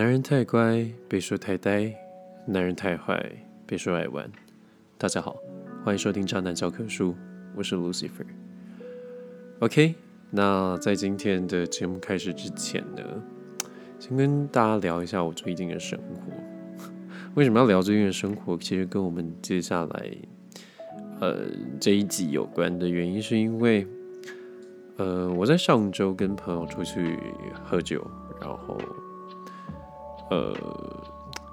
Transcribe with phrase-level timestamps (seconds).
[0.00, 1.92] 男人太乖，被说太呆；
[2.46, 3.22] 男人太坏，
[3.66, 4.32] 被说爱玩。
[4.96, 5.36] 大家好，
[5.84, 7.10] 欢迎收听《渣男教科书》，
[7.54, 8.24] 我是 Lucifer。
[9.58, 9.94] OK，
[10.30, 13.02] 那在今天的节目开始之前呢，
[13.98, 16.32] 先跟大家聊一下我最近的生活。
[17.34, 18.56] 为什么要聊最近的生活？
[18.56, 20.10] 其实跟我们接下来
[21.20, 21.44] 呃
[21.78, 23.86] 这一集有关的原因，是因为
[24.96, 27.18] 呃我在上周跟朋友出去
[27.62, 28.10] 喝酒，
[28.40, 28.78] 然后。
[30.30, 30.54] 呃，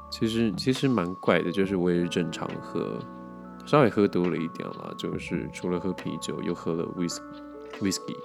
[0.10, 3.00] 其实其实蛮怪的，就是我也是正常喝，
[3.66, 7.18] 稍微喝多了一点啦，就是除了喝啤酒，又喝了 whis
[7.82, 8.16] whisky，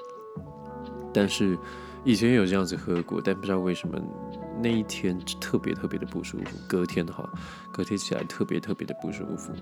[1.12, 1.58] 但是
[2.04, 3.98] 以前有这样子喝过，但不知道为什么
[4.62, 7.28] 那一天特别特别的不舒服，隔天的话，
[7.72, 9.52] 隔天起来特别特别的不舒服，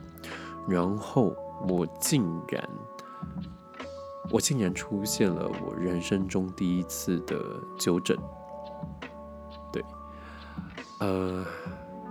[0.69, 1.35] 然后
[1.69, 2.69] 我竟然，
[4.31, 7.39] 我竟然出现了我人生中第一次的
[7.79, 8.19] 酒疹。
[11.01, 11.45] 呃，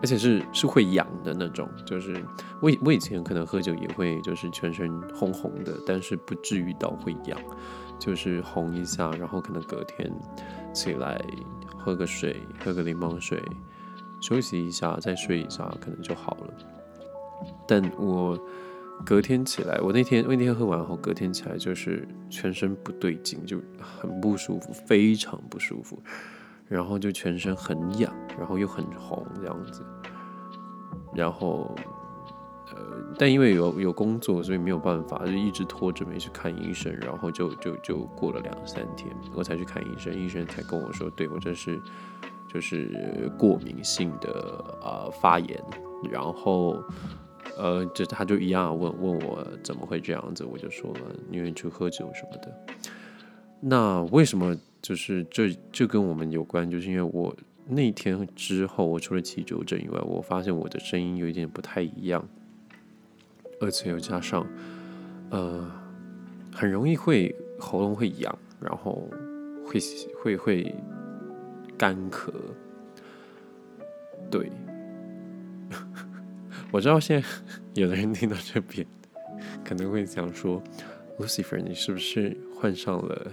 [0.01, 2.15] 而且是是会痒的那种，就是
[2.61, 7.39] 我我以前可能喝酒也会就是全身红红的，但是不至于到会痒，
[7.99, 10.11] 就是红一下，然后可能隔天
[10.73, 11.21] 起来
[11.77, 13.41] 喝个水，喝个柠檬水，
[14.21, 16.53] 休息一下，再睡一下，可能就好了。
[17.67, 18.37] 但我
[19.05, 26.01] 隔天起来，我那天我那天喝完后，隔天起来就是全身不对劲，就很不舒服，非常不舒服。
[26.67, 29.85] 然后就全身很痒，然后又很红这样子，
[31.13, 31.75] 然后，
[32.73, 32.75] 呃，
[33.17, 36.91] 但因为有有工作，所以没有办法，就一直拖着没去看医生。
[37.01, 41.79] 然后就就就过了两三天，我才去看医生，医生才跟我说，对我这是
[42.47, 44.31] 就是过敏性的
[44.81, 45.61] 呃发炎。
[46.09, 46.81] 然后，
[47.57, 52.75] 呃，就他就一样问问我怎么会这样子，我就说了，因为去喝酒什么的。
[53.59, 54.55] 那为什么？
[54.81, 57.35] 就是这这跟我们有关，就是因为我
[57.67, 62.27] 那天之后，我除了起酒疹以外，我发现我的声音有一点不太一样，
[63.59, 64.47] 而且又加上，
[65.29, 65.69] 呃，
[66.53, 69.07] 很容易会喉咙会痒，然后
[69.65, 69.79] 会
[70.21, 70.75] 会会
[71.77, 72.31] 干咳。
[74.31, 74.51] 对，
[76.71, 77.27] 我知道现在
[77.73, 78.85] 有的人听到这边
[79.65, 80.61] 可能会想说
[81.17, 83.31] ，Lucifer，你是不是患上了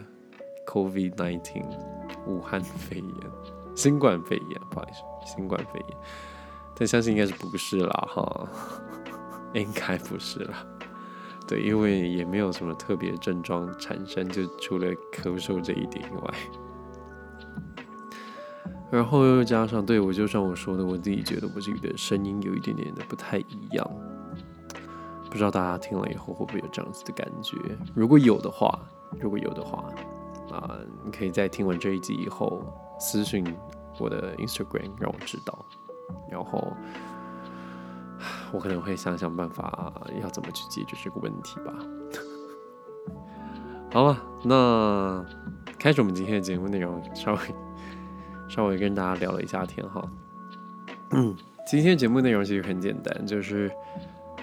[0.67, 1.65] ？Covid nineteen，
[2.27, 3.07] 武汉肺炎，
[3.75, 5.01] 新冠肺炎，不好意思，
[5.35, 5.97] 新冠肺炎，
[6.75, 8.49] 但相信应该是不是啦，哈，
[9.55, 10.67] 应该不是啦，
[11.47, 16.35] 对，因为也没有什么特别症状产生，就除了咳嗽这一点以外，
[18.91, 23.91] 然后又加上，对我就像我说的，我自己觉得我自己的声音有一点点的不太一样，
[25.31, 27.57] 不知道大家听了以后会不会有这样子的感觉？
[27.95, 28.79] 如果有的话，
[29.21, 29.85] 如果有的话。
[30.51, 32.63] 啊，你可以在听完这一集以后
[33.01, 33.45] 私信
[33.99, 35.65] 我的 Instagram 让我知道，
[36.31, 36.73] 然后
[38.53, 39.93] 我可能会想想办法
[40.23, 41.75] 要怎么去解决这个问题吧。
[43.93, 45.25] 好了，那
[45.79, 47.41] 开始我们今天的节目内容，稍微
[48.49, 50.09] 稍微跟大家聊了一下天哈。
[51.11, 51.35] 嗯，
[51.67, 53.71] 今天节目内容其实很简单，就是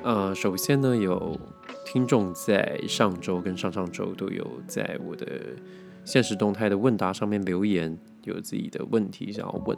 [0.03, 1.39] 呃，首先呢，有
[1.85, 5.25] 听众在上周跟上上周都有在我的。
[6.05, 9.77] 现实动态的问答上面留言，有自己的问题想要问，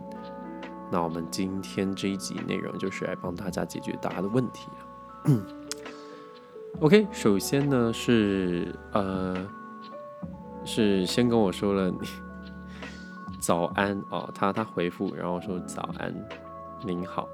[0.91, 4.67] 那我们今天这一集内容就是来帮大家解决大家的问题
[6.79, 9.47] OK，首先呢是呃
[10.65, 11.97] 是先跟我说了你
[13.39, 16.13] 早安哦，他他回复然后说早安
[16.83, 17.29] 您好，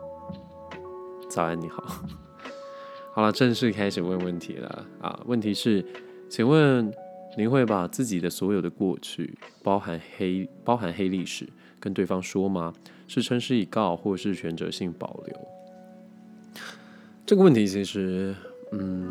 [1.30, 1.84] 早安你好，
[3.16, 5.86] 好了，正式开始问问题了啊，问题是，
[6.30, 6.94] 请问。
[7.38, 9.34] 您会把自己的所有的过去，
[9.64, 11.48] 包含黑包含黑历史，
[11.80, 12.74] 跟对方说吗？
[13.08, 15.36] 是诚实以告，或是选择性保留？
[17.26, 18.36] 这个问题其实，
[18.74, 19.10] 嗯，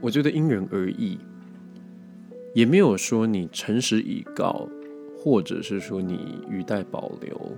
[0.00, 1.18] 我觉得因人而异，
[2.52, 4.68] 也没有说你诚实以告，
[5.16, 7.52] 或者是说你语带保留，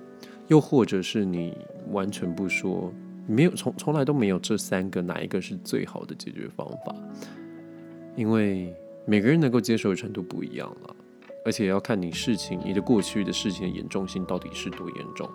[0.49, 1.57] 又或者是你
[1.91, 2.93] 完全不说，
[3.27, 6.95] 没有从从来都没有这三个哪一个是最好的解决方法，
[8.17, 8.75] 因为。
[9.09, 10.97] 每个人能够接受的程度不一样了，
[11.43, 15.27] 而且要看你事情、你的过去的事情的严重性到底是多严重。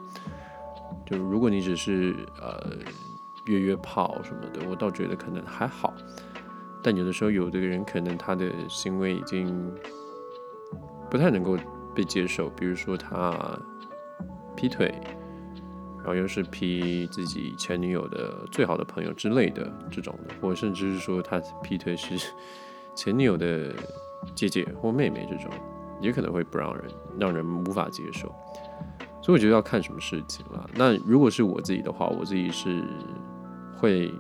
[1.08, 2.78] 就是如果你只是呃
[3.48, 5.92] 约约炮什么的，我倒觉得可能还好。
[6.84, 9.74] 但有的时候，有的人可能他的行为已经
[11.10, 11.58] 不太能够
[11.96, 13.60] 被接受，比如说他
[14.56, 14.94] 劈腿，
[15.98, 22.32] 然后又是劈自己前女友的最好的朋友之类的这种的，或甚至是说他劈腿是。
[22.96, 23.74] 前女友的
[24.36, 25.52] 姐姐或妹妹这种，
[26.00, 26.86] 也可能会不让人
[27.20, 28.34] 让人无法接受。
[29.22, 30.70] 所以我觉得要看什么事情了。
[30.76, 32.84] 那如果是我自己的话，我自己是
[33.78, 34.14] 会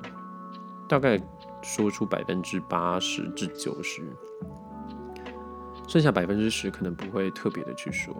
[0.87, 1.19] 大概
[1.61, 4.01] 说出百分之八十至九十，
[5.87, 8.15] 剩下百分之十可能不会特别的去说。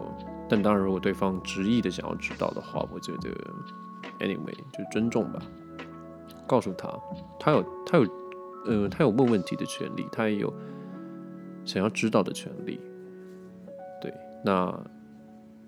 [0.46, 3.30] 但当然，如果对方执意的想要知道的话，我觉得
[4.20, 5.40] anyway 就尊重吧，
[6.46, 6.88] 告诉他，
[7.40, 8.06] 他有他有
[8.66, 10.52] 呃他有问问题的权利，他也有
[11.64, 12.80] 想要知道的权利。
[14.00, 14.12] 对，
[14.44, 14.78] 那。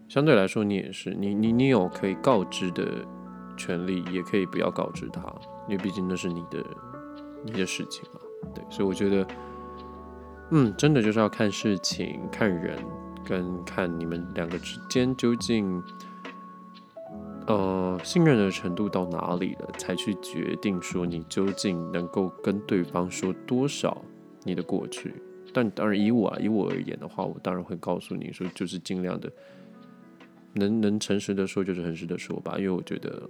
[0.08, 2.86] 相对来说，你也是，你你你有可以告知的
[3.56, 5.20] 权利，也可以不要告知他，
[5.66, 6.64] 因为毕竟那是你的
[7.42, 8.20] 你的事情嘛。
[8.54, 9.26] 对，所以我觉得，
[10.52, 12.78] 嗯，真的就是要看事情、看人，
[13.24, 15.82] 跟看你们两个之间究竟，
[17.46, 24.04] 呃，信任的程度到哪里了，才去决定说你究竟能够跟对方说多少
[24.42, 25.14] 你的过去。
[25.52, 29.32] 但当然，以我，以我而言的话，我当然会告诉你说，就是尽量的。
[30.58, 33.28] 能能诚实的说，就是诚实的说吧，因为我觉得，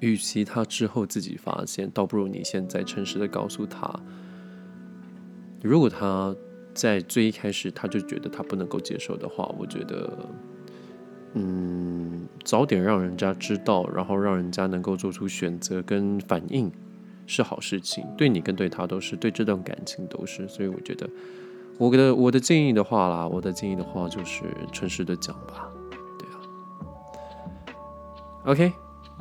[0.00, 3.88] 与其他之后自己发现，倒不如你现在诚实的告诉他。
[5.62, 6.34] 如果他
[6.74, 10.28] 在最一开始他就觉得他不能够接受的话，我觉得，
[11.34, 16.70] 嗯，早点让人家知道，然后让人家能够做出选择跟反应，
[17.26, 21.08] 是好事情，对你跟对他都是，对这段感情都是，所以我觉得。
[21.78, 25.70] 我的我的建议的话啦，我的建议的话就是诚实的讲吧，
[26.18, 26.36] 对啊。
[28.44, 28.72] OK，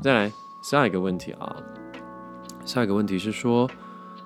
[0.02, 1.56] 再来下一个问题啊，
[2.66, 3.70] 下一个问题是说，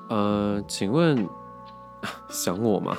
[0.10, 1.28] 呃，请问
[2.30, 2.98] 想我吗？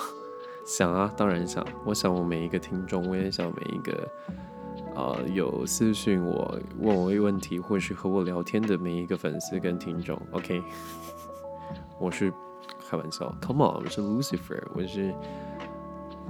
[0.65, 1.67] 想啊，当然想。
[1.85, 4.09] 我想我每一个听众，我也想每一个
[4.95, 10.21] 呃有私信我问我一问题或是和我聊天的每一个粉丝跟听众。
[10.33, 10.63] OK，
[11.99, 12.33] 我是。
[12.87, 15.13] 开玩笑，Come on，我是 Lucifer，我是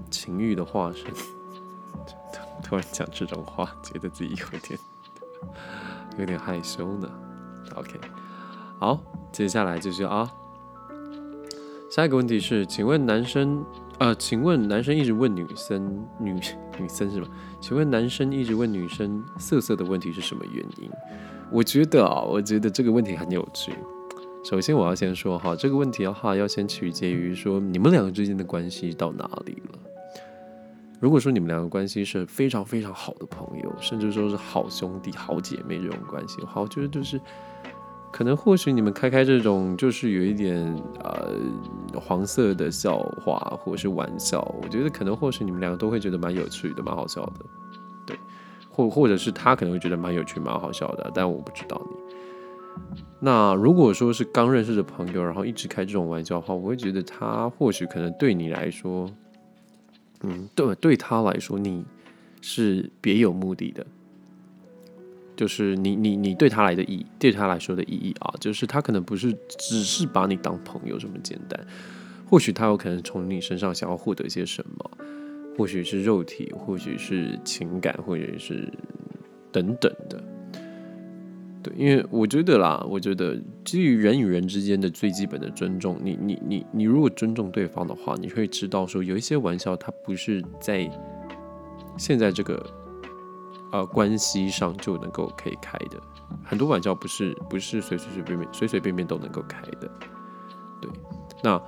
[0.09, 1.13] 情欲的化身。
[2.63, 4.79] 突然讲这种话，觉得自己有点
[6.17, 7.11] 有点害羞呢。
[7.75, 8.01] OK，
[8.79, 9.01] 好，
[9.33, 10.31] 接下来就是啊，
[11.91, 13.65] 下一个问题是，请问男生
[13.99, 16.33] 呃，请问男生一直问女生女
[16.79, 17.29] 女生是吗？
[17.61, 20.91] 请问男生一直问女生色色的问题是什么原因？
[21.51, 23.73] 我觉得啊，我觉得这个问题很有趣。
[24.45, 29.79] 首先，我要先说哈，这个问题的话，要先取决于说你们两个之间的关系到哪里了。
[31.01, 37.21] 如果说你们两个关系是非常非常好的朋友，甚至说是好兄弟、好姐妹这种关系的话，我觉得就是
[38.15, 40.65] 可能或许你们开开这种就是有一点
[41.03, 41.35] 呃
[41.99, 47.45] 黄色的笑话或者是玩笑，我觉得可能或许你们两个都会觉得蛮有趣的、蛮好笑的，
[48.07, 48.17] 对，
[48.71, 52.85] 或或者是他可能会觉得蛮有趣、蛮好笑的，但我不知道你。
[53.19, 59.11] 那如果说是刚认识的朋友，然后一直开这种玩笑的话，我会觉得他或许可能对你来说，
[60.21, 61.85] 嗯，对，对他来说你
[62.41, 63.85] 是别有目的的，
[65.37, 71.67] 就是你你你对他来的意，对他来说的意义啊，就是他可能不是只是把你当朋友这么简单，
[72.29, 74.91] 或许他有可能从你身上想要获得一些什么，
[75.59, 78.73] 或许是肉体，或许是情感，或者是
[79.51, 80.23] 等等的。
[81.63, 90.87] 对，因为我觉得啦，我觉得基于人与人之间的最基本的尊重，你你你你如果尊重对方的话，你会知道说有一些玩笑它不是在
[91.97, 92.63] 现在这个
[93.75, 96.01] 呃关系上就能够可以开的，
[96.45, 99.91] 很多玩笑不是不是随随随便便随随便便都能够开的。
[100.81, 100.89] 对，
[101.43, 101.61] 那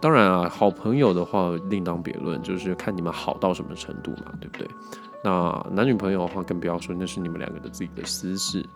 [0.00, 4.68] 当然啊，好朋友的话另当别论，就是看你们好到什么程度嘛，对不对？
[5.22, 8.68] 那男女朋友的话更不要说，那是你们两个的自己的私事。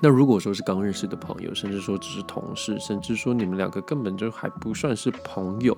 [0.00, 5.76] 那如果说是刚认识的朋友，甚至说只是同事，甚至说你们两个根本就还不算是朋友，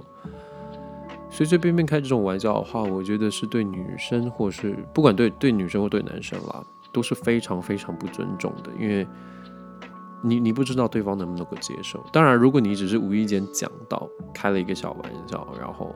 [1.36, 9.06] 随随便便开这种玩笑的话，我觉得是对女生，或是不管对对女生或对男生啦，都是非常非常不尊重的，因为
[10.22, 12.02] 你你不知道对方能不能够接受。
[12.10, 15.94] 当然，如果你只是无意间讲到开了一个小玩笑，然后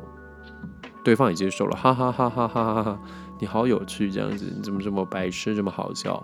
[1.03, 3.01] 对方也接受了，哈哈哈哈哈哈哈，
[3.39, 6.23] 你好有趣这样子，你怎么这么白痴，这么好笑？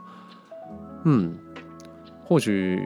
[1.05, 1.35] 嗯。
[2.29, 2.85] 或许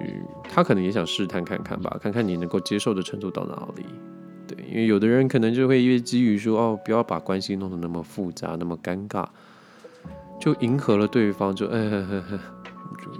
[0.50, 3.87] 他可能也想试探看看吧，看看你能够接受的程度到哪里。
[4.70, 9.26] 因为有的人可能就会因为基于说哦，不要把关系弄得那么复杂、那么尴尬，
[10.40, 13.10] 就迎合了对方，就哎，就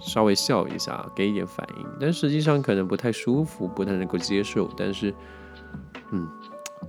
[0.00, 1.86] 稍微笑一下，给一点反应。
[2.00, 4.70] 但实际上可能不太舒服，不太能够接受。
[4.76, 5.12] 但是，
[6.10, 6.28] 嗯，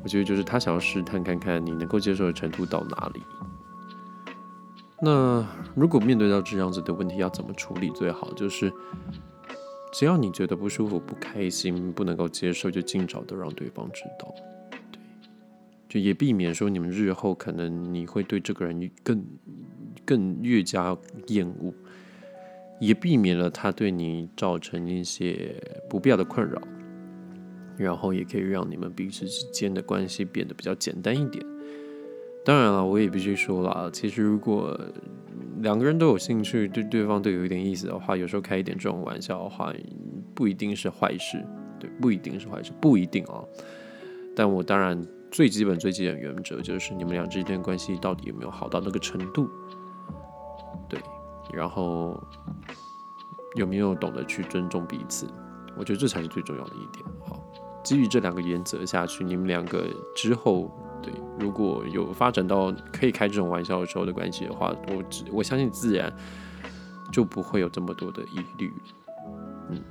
[0.03, 3.24] 我觉得就是他想要试探看看你能够接受的程度到哪里。
[5.01, 8.32] 那如果面对到这样子的问题，要怎么处理最好？
[8.34, 8.72] 就是
[9.94, 14.34] 只要你觉得不舒服、不开心、不能够接受，就尽早的让对方知道。
[14.92, 15.00] 对，
[15.88, 19.24] 就也避免说你们日后可能你会对这个人更
[20.04, 20.98] 更越加
[21.28, 21.72] 厌恶，
[22.80, 25.56] 也避免了他对你造成一些
[25.88, 26.60] 不必要的困扰，
[27.78, 31.46] 然后也可以让你们彼此之间的关系变得比较简单一点。
[32.44, 34.78] 当然了，我也必须说了，其实如果
[35.63, 39.74] 两个人都有兴趣，对对方都有一点意思的话，有时候开一点这种玩笑的话，
[40.36, 41.41] 不一定是坏事。
[41.79, 43.41] 对，不一定是坏事，不一定啊。
[44.36, 45.01] 但我当然
[45.32, 49.50] 最基本、最基本原则就是你们俩之间关系到底有没有好到那个程度？
[50.89, 51.00] 对，
[51.53, 52.22] 然后
[53.55, 55.25] 有没有懂得去尊重彼此？
[55.77, 57.05] 我觉得这才是最重要的一点。
[57.25, 57.41] 好，
[57.86, 60.70] 基于这两个原则下去，你们两个之后。
[61.03, 66.12] 对，如果有发展到可以开这种玩笑的时候的关系的话，我只我相信自然
[67.12, 68.74] 就不会有这么多的疑虑。
[69.69, 69.81] 嗯，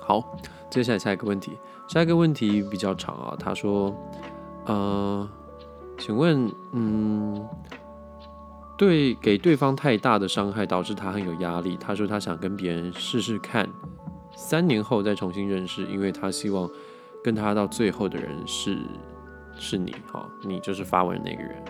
[0.00, 0.38] 好，
[0.70, 1.52] 接下来下一个问题，
[1.86, 3.36] 下一个问题比较长啊。
[3.38, 3.94] 他说，
[4.64, 5.28] 呃，
[5.98, 7.46] 请问，嗯，
[8.78, 11.76] 对，给对方太大的伤害导致他很有压力。
[11.76, 13.68] 他说他想跟别人试试看，
[14.34, 16.68] 三年后再重新认识，因为他希望
[17.22, 18.78] 跟他到最后的人是。
[19.56, 21.62] 是你哈，你就是发文的那个人，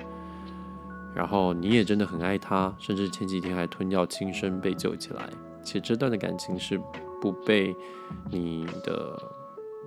[1.14, 5.28] 然后你也真的很爱他，甚至前几天还吞药轻生被救起来。
[5.62, 6.80] 且这段的感情是
[7.20, 7.74] 不被
[8.30, 9.16] 你的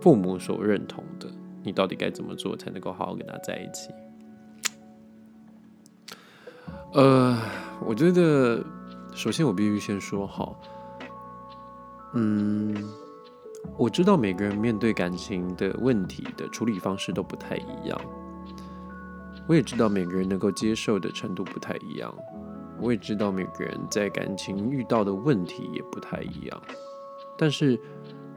[0.02, 1.28] 父母所认同的，
[1.64, 3.90] 你到底该怎么做才能够好好跟他在一起？
[6.94, 7.38] 呃，
[7.86, 8.64] 我觉得
[9.14, 10.58] 首先我必须先说好，
[12.14, 12.74] 嗯。
[13.78, 18.00] 我知道每个人面对感情的问题的处理方式都不太一样，
[19.48, 22.14] 我也知道每个人能够接受的程度不太一样，
[22.82, 26.62] 我也知道每个人在感情遇到的问题也不太一样。
[27.38, 27.78] 但是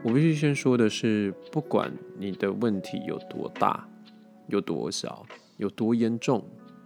[0.03, 3.87] 我必须先说的是，不管你的问题有多大、
[4.47, 5.25] 有多小、
[5.57, 6.43] 有多严重、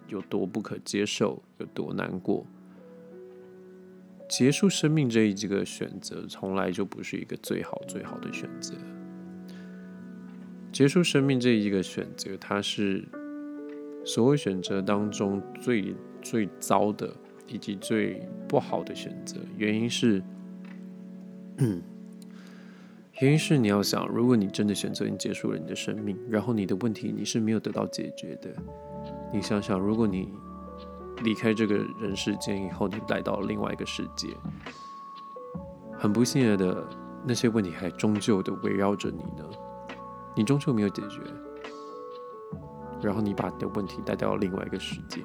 [0.07, 2.45] 有多不可接受、有多难过。
[4.35, 8.73] 结束生命这一这个选择，从来就不是一个最好最好的选择。
[10.71, 13.07] 结束生命这一个选择，它是
[14.03, 17.15] 所有选择当中最最糟的，
[17.47, 19.37] 以及最不好的选择。
[19.55, 20.19] 原因是，
[23.21, 28.49] 原因是你要想，如果你真的选择你结束了你的生命，然后你的问题你是没有得到解决的，
[29.31, 30.27] 你想想，如果你。
[31.21, 34.35] 离开这个人世间以后，你来到另外一个世界，
[35.97, 36.87] 很不幸的，
[37.25, 39.45] 那些问题还终究的围绕着你呢。
[40.35, 41.21] 你终究没有解决，
[43.01, 45.21] 然后你把你的问题带到另外一个世界。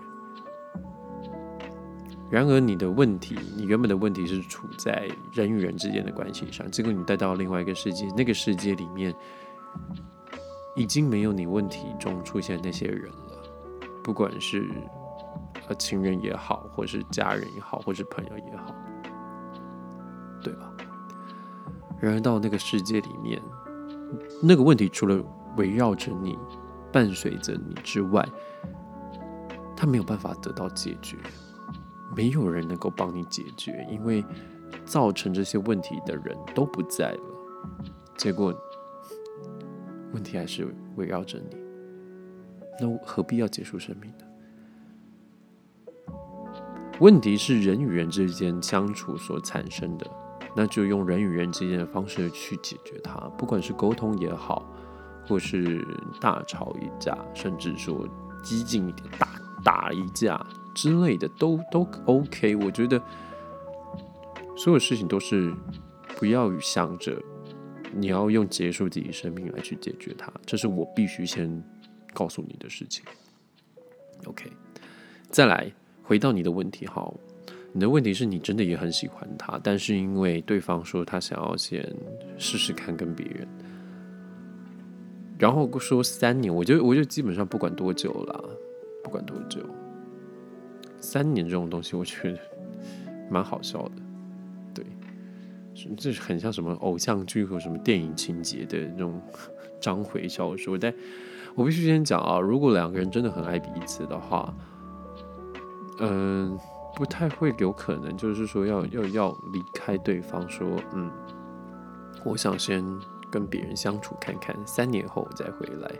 [2.30, 9.14] 然而，你的问题，你原本的问题是处在人与人之间的关系上，结果你带到另外一个世界，那个世界里面
[10.76, 13.42] 已经没有你问题中出现那些人了，
[14.04, 14.70] 不管是。
[15.68, 18.74] 呃，亲人也好，或是家人也好，或是朋友也好，
[20.42, 20.72] 对吧？
[22.00, 23.42] 然而到那个世界里面，
[24.42, 25.22] 那个问题除了
[25.56, 26.38] 围绕着你、
[26.92, 28.26] 伴随着你之外，
[29.76, 31.16] 他没有办法得到解决，
[32.16, 34.24] 没有人能够帮你解决，因为
[34.84, 37.20] 造成这些问题的人都不在了。
[38.16, 38.54] 结果
[40.12, 41.56] 问题还是围绕着你，
[42.80, 44.24] 那何必要结束生命呢？
[47.00, 50.10] 问题是人与人之间相处所产生的，
[50.56, 54.68] 那就用人与人之间的方式去解决它，不管是沟通也好，
[55.24, 55.86] 或是
[56.20, 58.08] 大吵一架，甚至说
[58.42, 59.28] 激进一点打
[59.64, 62.56] 打一架之类的，都都 OK。
[62.56, 63.00] 我觉得
[64.56, 65.54] 所有事情都是
[66.16, 67.22] 不要想着
[67.94, 71.62] 你要用结束自己生命来去解决它，这是我必须先
[72.12, 73.04] 告诉你的事情。
[74.26, 74.50] OK，
[75.30, 75.72] 再来。
[76.08, 77.06] 回到你的问题哈，
[77.70, 81.86] 你的问题是你真的也很喜欢他，但是因为对方说他想要先
[82.38, 83.46] 试试看跟别人，
[85.38, 88.42] 然后说三年，我就我就基本上不管多久了，
[89.04, 89.60] 不管多久，
[90.98, 92.38] 三年这种东西我觉得
[93.28, 93.92] 蛮好笑的，
[94.72, 94.86] 对，
[95.94, 99.20] 这是很像什么偶像剧和什么电影情节的那种
[99.78, 100.90] 章回小说，但
[101.54, 104.56] 我必须先讲啊，如果两个人真的很爱彼此的话。
[106.00, 106.58] 嗯，
[106.94, 111.10] 不太会有可能，就是说要要要离开对方，说嗯，
[112.24, 112.84] 我想先
[113.30, 115.90] 跟别人相处看看，三年后再回来，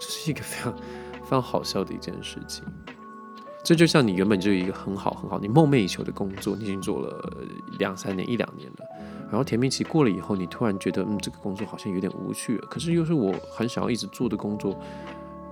[0.00, 2.64] 这是一个非常非常好笑的一件事情。
[3.62, 7.32] 这就像你原本就有一个很好很好你梦寐以求的工作，你已经做了
[7.78, 8.86] 两三年一两年了，
[9.28, 14.78] 然后甜蜜期过了以后，你突然觉得嗯这个工作好像有点无趣了，可是又是我很想要一直做的工作。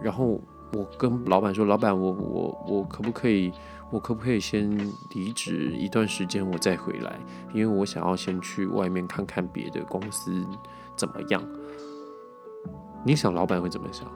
[0.02, 0.40] 然后
[0.74, 3.52] 我跟老板说：“老板，我我我可不可以，
[3.90, 4.70] 我可不可以先
[5.14, 7.18] 离职一段时间，我再回来？
[7.52, 10.44] 因为我想要先去外面看看别的公司
[10.96, 11.42] 怎么样。”
[13.06, 14.06] 你想，老板会怎么想？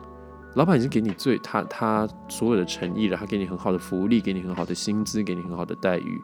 [0.55, 6.21] 老板已经给你最他他所有的诚意了，他给你很好的福利，给你很好的薪资，给你很好的待遇，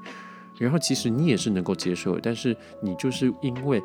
[0.59, 3.81] 然后其实你也是能够接受的，但是你就是因为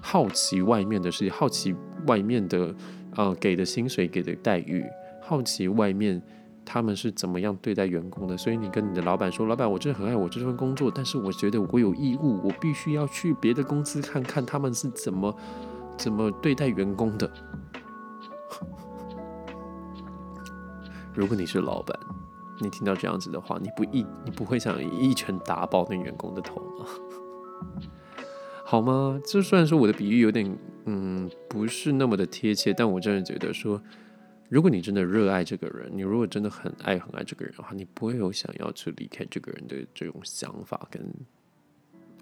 [0.00, 1.74] 好奇外面的事情，好奇
[2.06, 2.72] 外面的
[3.16, 4.84] 呃给的薪水、给的待遇，
[5.26, 6.22] 好奇外面
[6.64, 15.34] 他们是怎么样对待员工的，所以你跟你的老板说：“老板，我真的很爱我这份工作，但是我觉得我有义务，我必须要去别的公司看看他们是怎么
[15.96, 17.30] 怎么对待员工的。”
[21.14, 21.98] 如果你是老板，
[22.60, 26.86] 你听到这样子的话，你不一你不会想一拳打爆那员工的头吗？
[28.64, 29.20] 好吗？
[29.24, 33.80] 这虽然说我的比喻有点嗯不是那么的贴切，但我真的觉得说，
[34.54, 41.02] 如果你真的热爱这个人，你如果真的很爱很爱这个人的话，你不会有想要去离开这个人的这种想法跟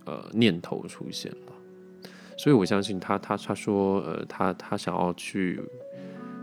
[0.06, 1.52] 呃念头出现吧。
[2.38, 5.60] 所以我相信他他他说呃他他想要去。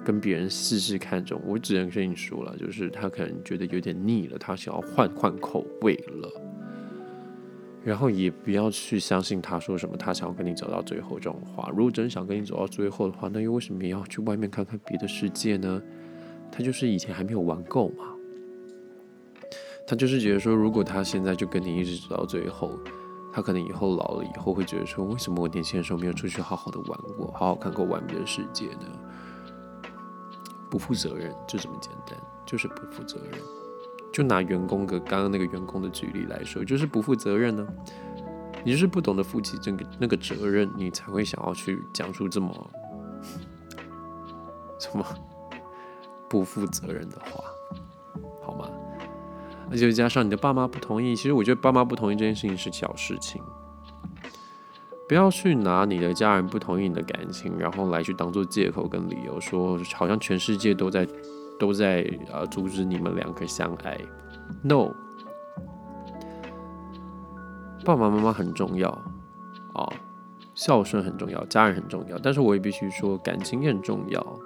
[0.01, 6.41] 跟别人试试看，这种我只能跟你说了，就是他可能觉得有点腻了，他想要换换口味了。
[7.83, 11.69] 然后也不要去相信他说什么，他想要跟你走到最后这种话。
[11.75, 15.81] 如果真想跟你走到最后的话，那又为什么要去外面看看别的世界呢？
[16.51, 18.05] 他就是以前还没有玩够嘛。
[19.88, 22.77] 他就是觉得说，如果他现在就跟你一直走到最后，
[23.31, 28.86] 他可能以后老了以后会觉得说，为什么我年轻的时候没有出去好好的玩过，好好看过外面的世界呢？
[30.69, 33.68] 不负责任就这么简单，就是不负责任。
[34.12, 37.67] 就拿员工的刚刚那个员工的举例来说，就是不负责任呢。
[38.63, 42.72] 你就是不懂得负起这个那个责任，你才会想要去讲出这么
[44.80, 45.06] 什么
[46.28, 47.43] 不负责任的话，
[48.43, 48.69] 好吗？
[49.72, 53.41] 而且加上你的爸妈不同意，其实我觉得爸妈不同意这件事情是小事情。
[55.08, 61.08] 不要去拿你的家人不同意你的感情，然后来去当做借口跟理由，说好像全世界都在
[61.60, 63.98] 都在呃阻止你们两个相爱。
[64.63, 64.93] No，
[67.86, 68.89] 爸爸妈妈很重要
[69.74, 69.88] 啊，
[70.56, 74.39] 孝顺很重要，家人很重要，但是我也必须说感情也很重要。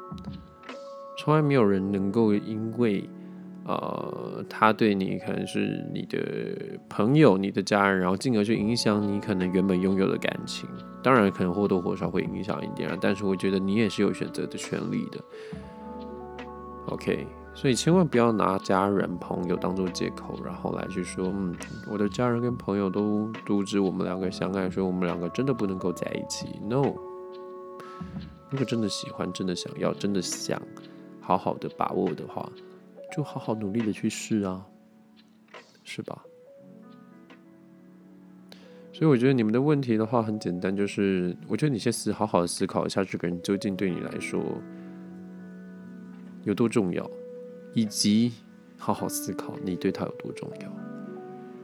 [1.17, 3.09] 从来没有人能够因为。
[3.65, 10.67] 呃，他对你可能是你的朋友、你的家人，然后进而去影响你可能原本拥有的感情。
[11.01, 12.89] 当然，可能或多或少会影响一点。
[12.99, 15.17] 但是，我觉得你也是有选择的权利的。
[16.87, 21.55] OK，所以千万不要拿家人、朋友当做借口，然后来去说，嗯，
[21.89, 26.47] 我的家人跟朋友都阻止我们两个相爱，所以我们两个真的不能够在一起。
[26.67, 26.93] No，
[28.49, 30.61] 如果真的喜欢、真的想要、真的想
[31.21, 32.49] 好好的把握的话。
[33.15, 34.65] 就好好努力的去试啊，
[35.83, 36.23] 是吧？
[38.91, 44.41] 所以我觉得你们的问题的话很简单，就是我觉得你先思好好的思考一下，这个人究竟对你来说
[46.43, 47.09] 有多重要，
[47.73, 48.33] 以及
[48.77, 50.71] 好好思考你对他有多重要。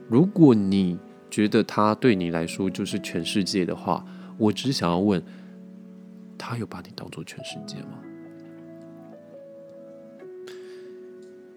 [0.08, 0.98] 如果你
[1.30, 4.04] 觉得他对你来说就是全世界的话，
[4.36, 5.22] 我只想要问，
[6.36, 7.98] 他有把你当做全世界吗？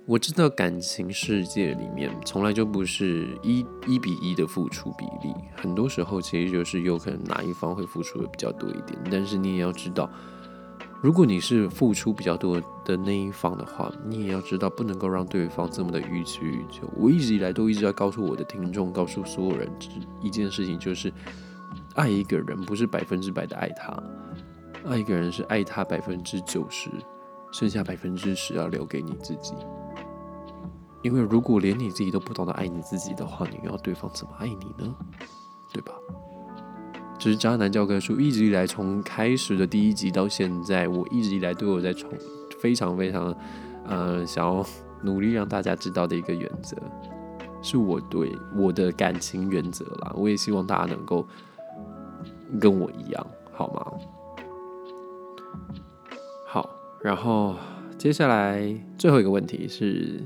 [0.05, 8.99] 我知道感情世界里面从来就不是一一比一的付出比例，很多时候其实就是有可能哪一方会付出的比较多一点。
[9.09, 10.09] 但是你也要知道，
[11.03, 16.89] 如果你是付出比较多的那一方的话，你也要知道不能够让对方这么的予取予求。
[16.95, 19.89] 我一直以来都一直在告诉我的听众，告诉所有人只
[20.21, 21.11] 一件事情，就是
[21.95, 24.01] 爱一个人不是百分之百的爱他，
[24.85, 26.89] 爱一个人是爱他百分之九十，
[27.51, 29.53] 剩下百分之十要留给你自己。
[31.01, 34.95] 因为如果连你自己都不懂得爱你自己的话，你要对方怎么爱你呢？
[35.73, 35.91] 对吧？
[37.17, 42.09] 这是渣男教科书，一直以来从开始的第一集到现在，我一直以来都有在从
[42.59, 43.35] 非常非常
[43.87, 44.65] 呃想要
[45.01, 46.75] 努力让大家知道的一个原则，
[47.61, 50.13] 是我对我的感情原则啦。
[50.15, 51.25] 我也希望大家能够
[52.59, 53.91] 跟我一样，好吗？
[56.47, 56.69] 好，
[57.01, 57.55] 然后
[57.97, 60.21] 接下来最后一个问题是。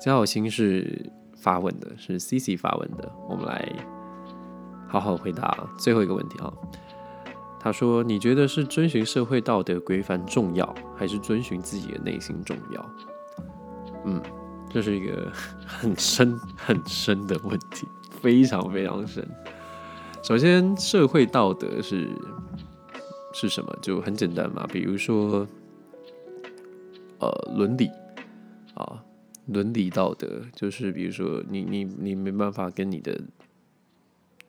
[0.00, 3.10] 交友心是发问的，是 C C 发问的。
[3.28, 3.68] 我们来
[4.88, 6.52] 好好回答最后一个问题啊。
[7.60, 12.90] 他说：“你觉得是遵循社会道德规范重要，还是遵循自己的内心重要？”
[14.06, 14.22] 嗯，
[14.70, 15.30] 这是一个
[15.66, 17.86] 很深 很深的问题，
[18.20, 19.26] 非常非常深。
[20.22, 22.08] 首先，社会道德是
[23.32, 23.76] 是什么？
[23.82, 25.46] 就很简单嘛，比如说。
[27.20, 27.90] 呃伦理
[28.74, 29.02] 啊，
[29.46, 33.20] 伦理道德，就是比如说你你你没办法跟你的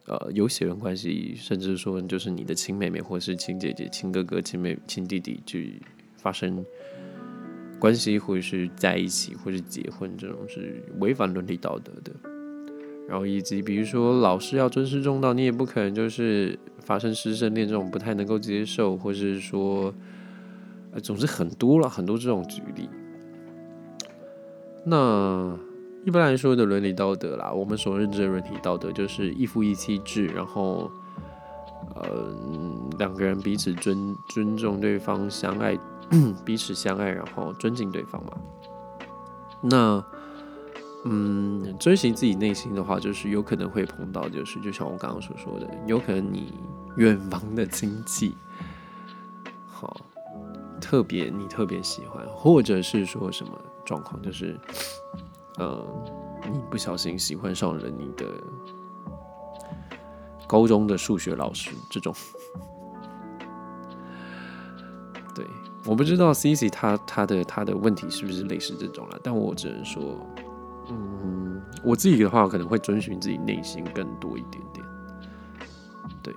[0.06, 5.82] 呃有血缘关系，甚至说就是你的亲妹妹或是亲姐姐、亲哥哥、亲妹亲弟弟去
[6.18, 6.66] 发生
[7.80, 12.12] 关系，或者是在一起，或者结婚，这种是违反伦理道德的。
[13.08, 19.92] 然后以及比如说老师要尊师重道，你也不可能就是发生师生恋这种不太能够接受，或是说，
[20.92, 22.88] 呃，总之很多了很多这种举例。
[24.86, 25.58] 那
[26.06, 30.92] 一般来说的伦理道德啦，我们所认知的伦理道德就是一夫一妻制，然后，
[31.96, 32.34] 呃，
[32.98, 35.78] 两个人彼此尊尊重对方，相爱，
[36.46, 38.32] 彼此相爱，然后尊敬对方嘛。
[39.62, 40.04] 那。
[41.06, 46.54] 嗯，遵循自己内心的话，就是有可能会碰到，就是就像我刚刚所说的，有可能你
[46.98, 48.36] 远房的亲戚，
[49.66, 49.96] 好，
[50.82, 53.54] 特别你特别喜欢，或者是说什么
[53.86, 54.60] 状况，就是，
[55.60, 55.86] 嗯，
[56.52, 58.26] 你不小心喜欢上了你的
[60.48, 62.14] 高中的数学老师，这种，
[65.36, 65.46] 对，
[65.86, 70.18] 我不知道 C C 他他的他的问题是不是类似这种了，但我只能说。
[70.92, 74.84] 嗯，我自己的话可能会遵循自己内心更多一点点，
[76.24, 76.34] 对，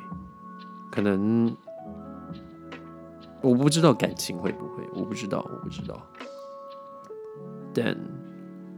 [0.91, 1.57] 可能
[3.41, 5.99] 我不知道感情会不会，我不知道，我不知道，
[7.73, 7.97] 但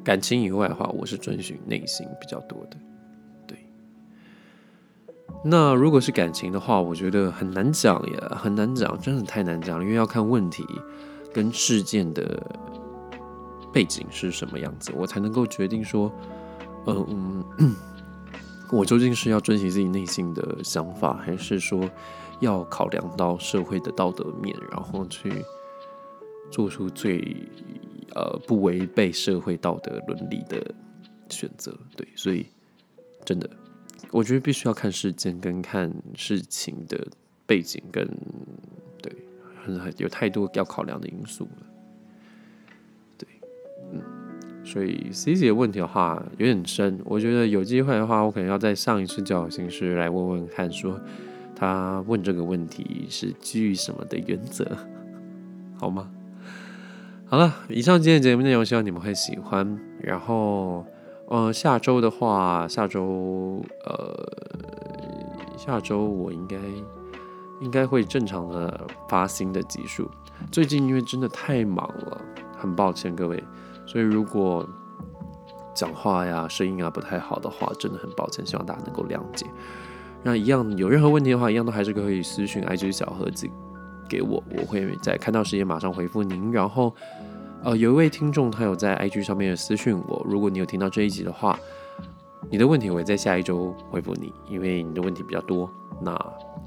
[0.04, 2.76] 感情以外的话，我是遵循内心比较多的，
[3.46, 3.58] 对。
[5.44, 10.64] 那如果是感情的话，我觉得很难讲呀，很难讲，真的太难讲了，因为要看问题
[11.32, 12.40] 跟事件的。
[13.72, 16.08] 背景是什么样子，我才能够决定说，
[16.86, 17.44] 嗯，
[18.70, 21.90] 我究竟是要遵循自己内心的想法，还是说
[22.38, 25.44] 要考量到社会的道德面，然后去
[26.52, 27.36] 做出最
[28.14, 30.74] 呃不违背社会道德伦理的
[31.28, 31.76] 选择？
[31.96, 32.46] 对，所以
[33.24, 33.48] 真的，
[34.10, 37.06] 我觉得必须要看事件跟看事情的
[37.46, 38.06] 背景，跟
[39.02, 39.12] 对，
[39.64, 41.66] 很有太多要考量的因素了。
[44.66, 50.98] 所以 C C 的问题的话有点深，我觉得有机会的话，我可能要在上一次教育形式来问问看，说
[51.54, 54.66] 他问这个问题是基于什么的原则，
[55.78, 56.10] 好吗？
[57.26, 59.80] 好了，以上今天节目内容，希望你们会喜欢。
[60.00, 60.84] 然后，
[61.26, 66.56] 呃，下周的话，下周呃，下周我应该
[67.60, 70.08] 应该会正常的发新的集数。
[70.52, 72.20] 最近因为真的太忙了，
[72.56, 73.42] 很抱歉各位。
[73.86, 74.68] 所以，如果
[75.74, 79.46] 讲话呀、声音啊不太好的话，真的很抱歉，希望大家能够谅解。
[80.22, 83.48] 那一样有任何问题的话，一样都还是可以私信 IG 小盒子
[84.08, 86.52] 给我，我会在看到时间马上回复您。
[86.52, 86.94] 然后，
[87.62, 91.58] 呃，有一位听众他有在 IG 上面私讯我，如果你有听到这一集的话，
[92.50, 95.70] 你的问题我会在下一周回复你，因为你的问题比较多。
[96.00, 96.14] 那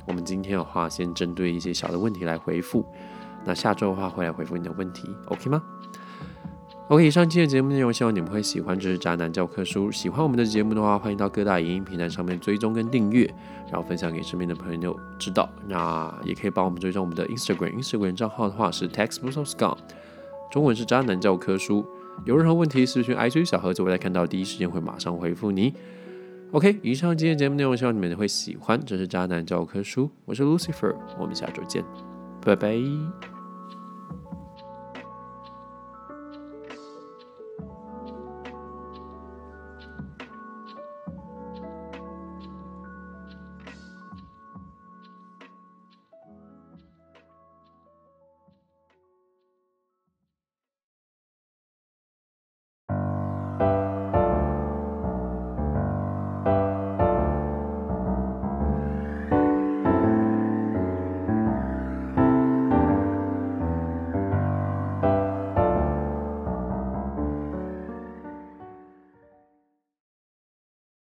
[0.07, 2.85] 我们今天的话，先针对一些小的问题来回复。
[3.45, 5.61] 那下周的话，会来回复你的问题，OK 吗
[6.89, 8.77] ？OK，以上今天的节目内容，希望你们会喜欢。
[8.79, 9.91] 这是渣男教科书。
[9.91, 13.25] 喜欢我们的节目的话，欢迎到各大影音平台上面追踪跟订阅，
[13.71, 15.49] 然后分享给身边的朋友知道。
[15.67, 19.77] 那也可以帮我们追踪我们的 Instagram，Instagram 账号的话是 Textbooks of Scum，
[20.49, 21.85] 中文是渣男教科书。
[22.25, 25.73] 有任何问题私讯 IG 小盒子，我在看到第一时间会马上回复你。
[26.51, 28.79] OK，以上今天节目内容，希望你们会喜欢。
[28.85, 31.83] 这是渣男教科书，我是 Lucifer，我们下周见，
[32.43, 33.36] 拜拜。